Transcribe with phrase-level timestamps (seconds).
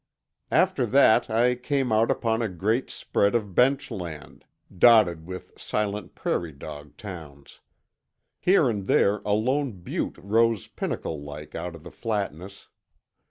[0.49, 6.15] After that I came out upon a great spread of bench land, dotted with silent
[6.15, 7.59] prairie dog towns.
[8.39, 12.67] Here and there a lone butte rose pinnacle like out of the flatness.